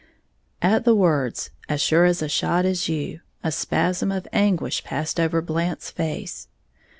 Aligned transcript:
At 0.63 0.83
the 0.83 0.95
words, 0.95 1.51
"as 1.69 1.79
sure 1.79 2.05
a 2.05 2.15
shot 2.27 2.65
as 2.65 2.89
you," 2.89 3.19
a 3.43 3.51
spasm 3.51 4.11
of 4.11 4.27
anguish 4.33 4.83
passed 4.83 5.19
over 5.19 5.43
Blant's 5.43 5.91
face. 5.91 6.47